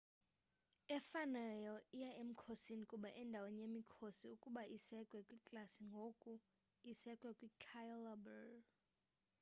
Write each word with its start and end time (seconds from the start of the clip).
efanayo 0.97 1.75
iya 1.97 2.11
emkhosini 2.23 2.83
kuba 2.91 3.09
endaweni 3.21 3.59
yemikhosi 3.65 4.25
ukuba 4.35 4.61
isekwe 4.77 5.19
kwiklasi 5.27 5.79
ngoku 5.89 6.31
isekwe 6.91 7.29
kwi-cailaber 7.37 8.49